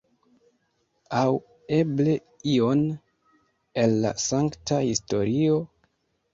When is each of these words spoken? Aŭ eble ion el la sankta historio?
Aŭ 1.17 1.25
eble 1.81 2.15
ion 2.55 2.83
el 3.85 3.97
la 4.07 4.15
sankta 4.27 4.83
historio? 4.91 5.65